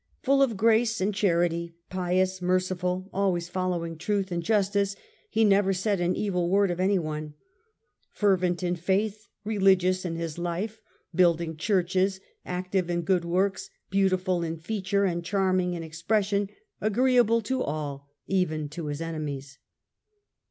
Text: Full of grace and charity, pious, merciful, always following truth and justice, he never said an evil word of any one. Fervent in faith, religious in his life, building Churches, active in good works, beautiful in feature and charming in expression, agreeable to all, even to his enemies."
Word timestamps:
Full 0.23 0.41
of 0.41 0.57
grace 0.57 0.99
and 0.99 1.13
charity, 1.13 1.75
pious, 1.91 2.41
merciful, 2.41 3.07
always 3.13 3.49
following 3.49 3.99
truth 3.99 4.31
and 4.31 4.41
justice, 4.41 4.95
he 5.29 5.45
never 5.45 5.73
said 5.73 5.99
an 6.01 6.15
evil 6.15 6.49
word 6.49 6.71
of 6.71 6.79
any 6.79 6.97
one. 6.97 7.35
Fervent 8.09 8.63
in 8.63 8.75
faith, 8.75 9.27
religious 9.45 10.03
in 10.03 10.15
his 10.15 10.39
life, 10.39 10.81
building 11.13 11.55
Churches, 11.55 12.19
active 12.47 12.89
in 12.89 13.03
good 13.03 13.25
works, 13.25 13.69
beautiful 13.91 14.41
in 14.43 14.57
feature 14.57 15.05
and 15.05 15.23
charming 15.23 15.75
in 15.75 15.83
expression, 15.83 16.49
agreeable 16.81 17.41
to 17.41 17.61
all, 17.61 18.09
even 18.25 18.69
to 18.69 18.87
his 18.87 19.01
enemies." 19.01 19.59